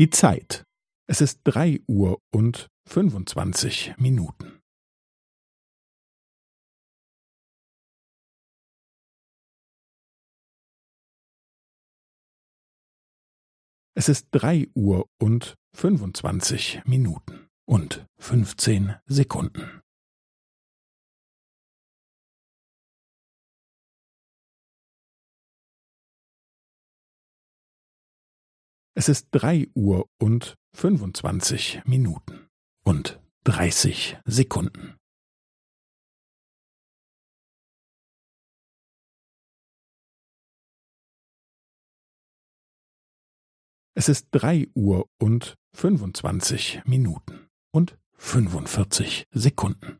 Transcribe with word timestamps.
Die 0.00 0.08
Zeit. 0.08 0.64
Es 1.10 1.20
ist 1.20 1.42
drei 1.44 1.78
Uhr 1.86 2.22
und 2.32 2.68
fünfundzwanzig 2.88 3.92
Minuten. 3.98 4.62
Es 13.94 14.08
ist 14.08 14.28
drei 14.30 14.68
Uhr 14.74 15.06
und 15.20 15.54
fünfundzwanzig 15.76 16.80
Minuten 16.86 17.50
und 17.68 18.06
fünfzehn 18.18 18.96
Sekunden. 19.04 19.79
Es 29.00 29.08
ist 29.08 29.28
drei 29.30 29.66
Uhr 29.74 30.10
und 30.18 30.56
fünfundzwanzig 30.76 31.80
Minuten 31.86 32.50
und 32.84 33.18
dreißig 33.44 34.18
Sekunden. 34.26 34.98
Es 43.94 44.10
ist 44.10 44.28
drei 44.32 44.68
Uhr 44.74 45.08
und 45.18 45.54
fünfundzwanzig 45.74 46.82
Minuten 46.84 47.48
und 47.72 47.96
fünfundvierzig 48.18 49.24
Sekunden. 49.30 49.99